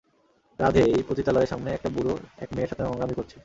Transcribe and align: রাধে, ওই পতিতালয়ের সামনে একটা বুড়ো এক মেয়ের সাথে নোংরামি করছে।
রাধে, 0.59 0.83
ওই 0.89 1.03
পতিতালয়ের 1.09 1.47
সামনে 1.47 1.69
একটা 1.71 1.89
বুড়ো 1.89 2.13
এক 2.37 2.49
মেয়ের 2.55 2.69
সাথে 2.69 2.83
নোংরামি 2.83 3.15
করছে। 3.15 3.37